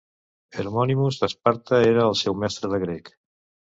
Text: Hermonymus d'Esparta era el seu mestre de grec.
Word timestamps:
Hermonymus 0.59 1.19
d'Esparta 1.23 1.81
era 1.91 2.07
el 2.07 2.17
seu 2.23 2.39
mestre 2.45 2.73
de 2.73 2.81
grec. 2.89 3.13